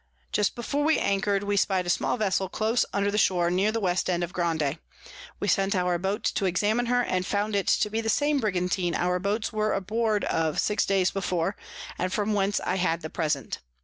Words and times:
Just 0.31 0.55
before 0.55 0.83
we 0.83 0.97
anchor'd, 0.97 1.43
we 1.43 1.55
spy'd 1.55 1.85
a 1.85 1.89
small 1.91 2.17
Vessel 2.17 2.49
close 2.49 2.85
under 2.91 3.11
the 3.11 3.19
Shore, 3.19 3.51
near 3.51 3.71
the 3.71 3.79
West 3.79 4.09
end 4.09 4.23
of 4.23 4.33
Grande. 4.33 4.79
We 5.39 5.47
sent 5.47 5.75
our 5.75 5.99
Boat 5.99 6.23
to 6.23 6.45
examine 6.47 6.87
her, 6.87 7.03
and 7.03 7.23
found 7.23 7.55
it 7.55 7.67
to 7.67 7.87
be 7.87 8.01
the 8.01 8.09
same 8.09 8.39
Brigantine 8.39 8.95
our 8.95 9.19
Boats 9.19 9.53
were 9.53 9.73
aboard 9.73 10.23
of 10.23 10.59
six 10.59 10.87
days 10.87 11.11
before, 11.11 11.55
and 11.99 12.11
from 12.11 12.33
whence 12.33 12.59
I 12.61 12.77
had 12.77 13.01
the 13.01 13.11
Present. 13.11 13.59